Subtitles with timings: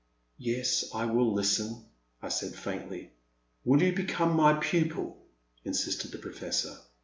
[0.39, 1.85] Yes, I will listen,
[2.23, 3.11] I said, faintly.
[3.63, 5.21] Will you become my pupil?*'
[5.63, 6.75] insisted the Professor.